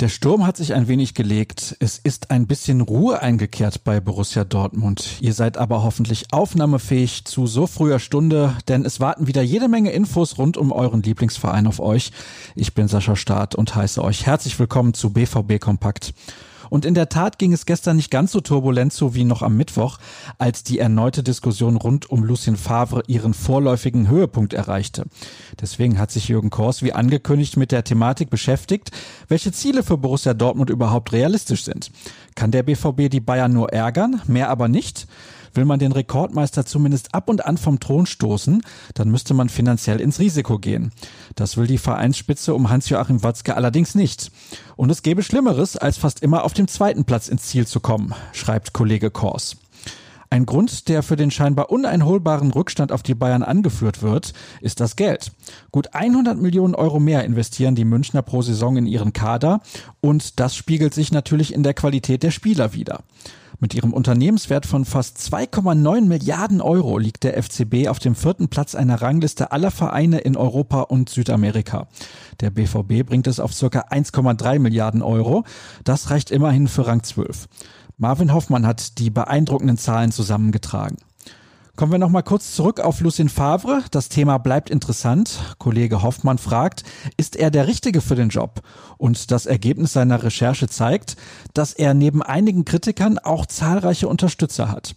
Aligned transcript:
Der 0.00 0.10
Sturm 0.10 0.46
hat 0.46 0.58
sich 0.58 0.74
ein 0.74 0.86
wenig 0.86 1.14
gelegt. 1.14 1.76
Es 1.80 1.96
ist 1.96 2.30
ein 2.30 2.46
bisschen 2.46 2.82
Ruhe 2.82 3.22
eingekehrt 3.22 3.84
bei 3.84 4.00
Borussia 4.00 4.44
Dortmund. 4.44 5.16
Ihr 5.22 5.32
seid 5.32 5.56
aber 5.56 5.82
hoffentlich 5.82 6.26
aufnahmefähig 6.30 7.24
zu 7.24 7.46
so 7.46 7.66
früher 7.66 7.98
Stunde, 7.98 8.54
denn 8.68 8.84
es 8.84 9.00
warten 9.00 9.26
wieder 9.26 9.40
jede 9.40 9.68
Menge 9.68 9.92
Infos 9.92 10.36
rund 10.36 10.58
um 10.58 10.72
euren 10.72 11.02
Lieblingsverein 11.02 11.66
auf 11.66 11.80
euch. 11.80 12.12
Ich 12.54 12.74
bin 12.74 12.86
Sascha 12.86 13.16
Staat 13.16 13.54
und 13.54 13.74
heiße 13.74 14.04
euch 14.04 14.26
herzlich 14.26 14.58
willkommen 14.58 14.92
zu 14.92 15.10
BVB 15.10 15.58
Kompakt. 15.58 16.12
Und 16.74 16.84
in 16.84 16.94
der 16.94 17.08
Tat 17.08 17.38
ging 17.38 17.52
es 17.52 17.66
gestern 17.66 17.94
nicht 17.94 18.10
ganz 18.10 18.32
so 18.32 18.40
turbulent 18.40 18.92
zu 18.92 19.14
wie 19.14 19.22
noch 19.22 19.42
am 19.42 19.56
Mittwoch, 19.56 19.98
als 20.38 20.64
die 20.64 20.80
erneute 20.80 21.22
Diskussion 21.22 21.76
rund 21.76 22.10
um 22.10 22.24
Lucien 22.24 22.56
Favre 22.56 23.04
ihren 23.06 23.32
vorläufigen 23.32 24.08
Höhepunkt 24.08 24.54
erreichte. 24.54 25.04
Deswegen 25.60 26.00
hat 26.00 26.10
sich 26.10 26.26
Jürgen 26.26 26.50
Kors 26.50 26.82
wie 26.82 26.92
angekündigt 26.92 27.56
mit 27.56 27.70
der 27.70 27.84
Thematik 27.84 28.28
beschäftigt, 28.28 28.90
welche 29.28 29.52
Ziele 29.52 29.84
für 29.84 29.96
Borussia 29.96 30.34
Dortmund 30.34 30.68
überhaupt 30.68 31.12
realistisch 31.12 31.62
sind. 31.62 31.92
Kann 32.34 32.50
der 32.50 32.64
BVB 32.64 33.08
die 33.08 33.20
Bayern 33.20 33.52
nur 33.52 33.72
ärgern, 33.72 34.20
mehr 34.26 34.50
aber 34.50 34.66
nicht? 34.66 35.06
Will 35.54 35.64
man 35.64 35.78
den 35.78 35.92
Rekordmeister 35.92 36.66
zumindest 36.66 37.14
ab 37.14 37.28
und 37.28 37.46
an 37.46 37.56
vom 37.56 37.80
Thron 37.80 38.06
stoßen, 38.06 38.62
dann 38.94 39.10
müsste 39.10 39.34
man 39.34 39.48
finanziell 39.48 40.00
ins 40.00 40.18
Risiko 40.18 40.58
gehen. 40.58 40.92
Das 41.36 41.56
will 41.56 41.66
die 41.66 41.78
Vereinsspitze 41.78 42.54
um 42.54 42.70
Hans-Joachim 42.70 43.22
Watzke 43.22 43.56
allerdings 43.56 43.94
nicht. 43.94 44.30
Und 44.76 44.90
es 44.90 45.02
gäbe 45.02 45.22
Schlimmeres, 45.22 45.76
als 45.76 45.96
fast 45.96 46.22
immer 46.22 46.44
auf 46.44 46.52
dem 46.52 46.68
zweiten 46.68 47.04
Platz 47.04 47.28
ins 47.28 47.44
Ziel 47.44 47.66
zu 47.66 47.80
kommen, 47.80 48.14
schreibt 48.32 48.72
Kollege 48.72 49.10
Kors. 49.10 49.56
Ein 50.34 50.46
Grund, 50.46 50.88
der 50.88 51.04
für 51.04 51.14
den 51.14 51.30
scheinbar 51.30 51.70
uneinholbaren 51.70 52.50
Rückstand 52.50 52.90
auf 52.90 53.04
die 53.04 53.14
Bayern 53.14 53.44
angeführt 53.44 54.02
wird, 54.02 54.32
ist 54.60 54.80
das 54.80 54.96
Geld. 54.96 55.30
Gut 55.70 55.94
100 55.94 56.36
Millionen 56.40 56.74
Euro 56.74 56.98
mehr 56.98 57.24
investieren 57.24 57.76
die 57.76 57.84
Münchner 57.84 58.22
pro 58.22 58.42
Saison 58.42 58.76
in 58.76 58.86
ihren 58.86 59.12
Kader 59.12 59.60
und 60.00 60.40
das 60.40 60.56
spiegelt 60.56 60.92
sich 60.92 61.12
natürlich 61.12 61.54
in 61.54 61.62
der 61.62 61.72
Qualität 61.72 62.24
der 62.24 62.32
Spieler 62.32 62.72
wider. 62.72 63.04
Mit 63.64 63.72
ihrem 63.72 63.94
Unternehmenswert 63.94 64.66
von 64.66 64.84
fast 64.84 65.16
2,9 65.16 66.02
Milliarden 66.02 66.60
Euro 66.60 66.98
liegt 66.98 67.24
der 67.24 67.42
FCB 67.42 67.88
auf 67.88 67.98
dem 67.98 68.14
vierten 68.14 68.48
Platz 68.48 68.74
einer 68.74 69.00
Rangliste 69.00 69.52
aller 69.52 69.70
Vereine 69.70 70.18
in 70.18 70.36
Europa 70.36 70.82
und 70.82 71.08
Südamerika. 71.08 71.88
Der 72.40 72.50
BVB 72.50 73.06
bringt 73.06 73.26
es 73.26 73.40
auf 73.40 73.54
circa 73.54 73.86
1,3 73.90 74.58
Milliarden 74.58 75.00
Euro. 75.00 75.44
Das 75.82 76.10
reicht 76.10 76.30
immerhin 76.30 76.68
für 76.68 76.86
Rang 76.86 77.04
12. 77.04 77.48
Marvin 77.96 78.34
Hoffmann 78.34 78.66
hat 78.66 78.98
die 78.98 79.08
beeindruckenden 79.08 79.78
Zahlen 79.78 80.12
zusammengetragen. 80.12 80.98
Kommen 81.76 81.90
wir 81.90 81.98
noch 81.98 82.08
mal 82.08 82.22
kurz 82.22 82.54
zurück 82.54 82.78
auf 82.78 83.00
Lucien 83.00 83.28
Favre. 83.28 83.82
Das 83.90 84.08
Thema 84.08 84.38
bleibt 84.38 84.70
interessant. 84.70 85.56
Kollege 85.58 86.02
Hoffmann 86.02 86.38
fragt, 86.38 86.84
ist 87.16 87.34
er 87.34 87.50
der 87.50 87.66
Richtige 87.66 88.00
für 88.00 88.14
den 88.14 88.28
Job? 88.28 88.60
Und 88.96 89.32
das 89.32 89.46
Ergebnis 89.46 89.92
seiner 89.92 90.22
Recherche 90.22 90.68
zeigt, 90.68 91.16
dass 91.52 91.72
er 91.72 91.92
neben 91.92 92.22
einigen 92.22 92.64
Kritikern 92.64 93.18
auch 93.18 93.46
zahlreiche 93.46 94.06
Unterstützer 94.06 94.70
hat. 94.70 94.94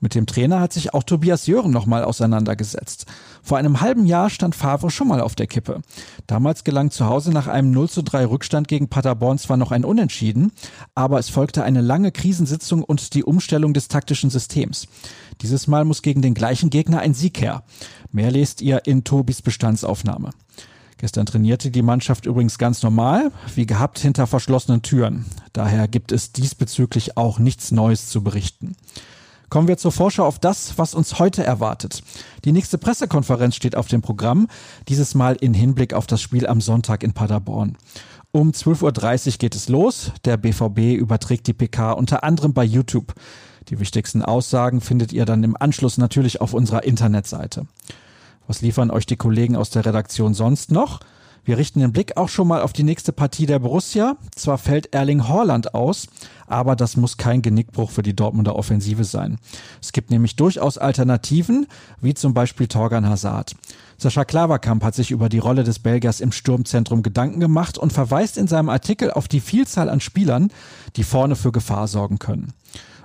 Mit 0.00 0.14
dem 0.14 0.26
Trainer 0.26 0.60
hat 0.60 0.72
sich 0.72 0.94
auch 0.94 1.02
Tobias 1.02 1.46
Jören 1.46 1.72
nochmal 1.72 2.04
auseinandergesetzt. 2.04 3.06
Vor 3.42 3.58
einem 3.58 3.80
halben 3.80 4.06
Jahr 4.06 4.30
stand 4.30 4.54
Favre 4.54 4.90
schon 4.90 5.08
mal 5.08 5.20
auf 5.20 5.34
der 5.34 5.46
Kippe. 5.48 5.80
Damals 6.26 6.62
gelang 6.62 6.90
zu 6.90 7.06
Hause 7.06 7.32
nach 7.32 7.48
einem 7.48 7.72
0 7.72 7.88
zu 7.88 8.02
3 8.02 8.26
Rückstand 8.26 8.68
gegen 8.68 8.88
Paderborn 8.88 9.38
zwar 9.38 9.56
noch 9.56 9.72
ein 9.72 9.84
Unentschieden, 9.84 10.52
aber 10.94 11.18
es 11.18 11.28
folgte 11.28 11.64
eine 11.64 11.80
lange 11.80 12.12
Krisensitzung 12.12 12.84
und 12.84 13.14
die 13.14 13.24
Umstellung 13.24 13.74
des 13.74 13.88
taktischen 13.88 14.30
Systems. 14.30 14.86
Dieses 15.40 15.66
Mal 15.66 15.84
muss 15.84 16.02
gegen 16.02 16.22
den 16.22 16.34
gleichen 16.34 16.70
Gegner 16.70 17.00
ein 17.00 17.14
Sieg 17.14 17.40
her. 17.40 17.64
Mehr 18.12 18.30
lest 18.30 18.62
ihr 18.62 18.86
in 18.86 19.04
Tobis 19.04 19.42
Bestandsaufnahme. 19.42 20.30
Gestern 20.98 21.26
trainierte 21.26 21.70
die 21.70 21.82
Mannschaft 21.82 22.26
übrigens 22.26 22.58
ganz 22.58 22.82
normal, 22.82 23.30
wie 23.54 23.66
gehabt 23.66 24.00
hinter 24.00 24.26
verschlossenen 24.26 24.82
Türen. 24.82 25.26
Daher 25.52 25.86
gibt 25.86 26.10
es 26.10 26.32
diesbezüglich 26.32 27.16
auch 27.16 27.38
nichts 27.38 27.70
Neues 27.70 28.08
zu 28.08 28.22
berichten. 28.24 28.74
Kommen 29.48 29.66
wir 29.66 29.78
zur 29.78 29.92
Vorschau 29.92 30.26
auf 30.26 30.38
das, 30.38 30.76
was 30.76 30.94
uns 30.94 31.18
heute 31.18 31.42
erwartet. 31.42 32.02
Die 32.44 32.52
nächste 32.52 32.76
Pressekonferenz 32.76 33.56
steht 33.56 33.76
auf 33.76 33.88
dem 33.88 34.02
Programm, 34.02 34.46
dieses 34.88 35.14
Mal 35.14 35.36
in 35.36 35.54
Hinblick 35.54 35.94
auf 35.94 36.06
das 36.06 36.20
Spiel 36.20 36.46
am 36.46 36.60
Sonntag 36.60 37.02
in 37.02 37.14
Paderborn. 37.14 37.78
Um 38.30 38.50
12.30 38.50 39.26
Uhr 39.26 39.38
geht 39.38 39.54
es 39.54 39.70
los. 39.70 40.12
Der 40.26 40.36
BVB 40.36 40.98
überträgt 40.98 41.46
die 41.46 41.54
PK 41.54 41.92
unter 41.92 42.24
anderem 42.24 42.52
bei 42.52 42.64
YouTube. 42.64 43.14
Die 43.68 43.80
wichtigsten 43.80 44.22
Aussagen 44.22 44.82
findet 44.82 45.14
ihr 45.14 45.24
dann 45.24 45.42
im 45.42 45.56
Anschluss 45.58 45.96
natürlich 45.96 46.42
auf 46.42 46.52
unserer 46.52 46.84
Internetseite. 46.84 47.66
Was 48.46 48.60
liefern 48.60 48.90
euch 48.90 49.06
die 49.06 49.16
Kollegen 49.16 49.56
aus 49.56 49.70
der 49.70 49.86
Redaktion 49.86 50.34
sonst 50.34 50.72
noch? 50.72 51.00
Wir 51.44 51.58
richten 51.58 51.80
den 51.80 51.92
Blick 51.92 52.16
auch 52.16 52.28
schon 52.28 52.48
mal 52.48 52.62
auf 52.62 52.72
die 52.72 52.82
nächste 52.82 53.12
Partie 53.12 53.46
der 53.46 53.58
Borussia. 53.58 54.16
Zwar 54.34 54.58
fällt 54.58 54.94
Erling 54.94 55.28
Haaland 55.28 55.74
aus, 55.74 56.06
aber 56.46 56.76
das 56.76 56.96
muss 56.96 57.16
kein 57.16 57.42
Genickbruch 57.42 57.90
für 57.90 58.02
die 58.02 58.14
Dortmunder 58.14 58.56
Offensive 58.56 59.04
sein. 59.04 59.38
Es 59.80 59.92
gibt 59.92 60.10
nämlich 60.10 60.36
durchaus 60.36 60.78
Alternativen, 60.78 61.66
wie 62.00 62.14
zum 62.14 62.34
Beispiel 62.34 62.66
Torgan 62.66 63.08
Hazard. 63.08 63.54
Sascha 63.96 64.24
Klaverkamp 64.24 64.84
hat 64.84 64.94
sich 64.94 65.10
über 65.10 65.28
die 65.28 65.38
Rolle 65.38 65.64
des 65.64 65.80
Belgiers 65.80 66.20
im 66.20 66.30
Sturmzentrum 66.30 67.02
Gedanken 67.02 67.40
gemacht 67.40 67.78
und 67.78 67.92
verweist 67.92 68.36
in 68.38 68.46
seinem 68.46 68.68
Artikel 68.68 69.10
auf 69.10 69.26
die 69.26 69.40
Vielzahl 69.40 69.88
an 69.88 70.00
Spielern, 70.00 70.52
die 70.96 71.02
vorne 71.02 71.34
für 71.34 71.50
Gefahr 71.50 71.88
sorgen 71.88 72.18
können. 72.18 72.52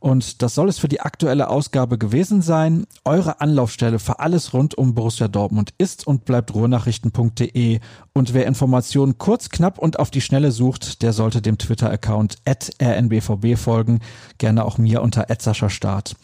Und 0.00 0.42
das 0.42 0.54
soll 0.54 0.68
es 0.68 0.78
für 0.78 0.88
die 0.88 1.00
aktuelle 1.00 1.48
Ausgabe 1.48 1.98
gewesen 1.98 2.42
sein. 2.42 2.86
Eure 3.04 3.40
Anlaufstelle 3.40 3.98
für 3.98 4.20
alles 4.20 4.52
rund 4.52 4.76
um 4.76 4.94
Borussia 4.94 5.28
Dortmund 5.28 5.74
ist 5.78 6.06
und 6.06 6.24
bleibt 6.24 6.54
ruhrnachrichten.de. 6.54 7.80
Und 8.12 8.34
wer 8.34 8.46
Informationen 8.46 9.18
kurz, 9.18 9.48
knapp 9.48 9.78
und 9.78 9.98
auf 9.98 10.10
die 10.10 10.20
Schnelle 10.20 10.52
sucht, 10.52 11.02
der 11.02 11.12
sollte 11.12 11.42
dem 11.42 11.58
Twitter-Account 11.58 12.36
rnbvb 12.46 13.56
folgen. 13.56 14.00
Gerne 14.38 14.64
auch 14.64 14.78
mir 14.78 15.02
unter 15.02 15.26
Start. 15.68 16.16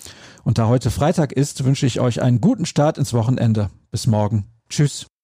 Und 0.44 0.58
da 0.58 0.68
heute 0.68 0.90
Freitag 0.90 1.32
ist, 1.32 1.64
wünsche 1.64 1.86
ich 1.86 2.00
euch 2.00 2.22
einen 2.22 2.40
guten 2.40 2.66
Start 2.66 2.98
ins 2.98 3.12
Wochenende. 3.12 3.70
Bis 3.90 4.06
morgen. 4.06 4.44
Tschüss. 4.68 5.06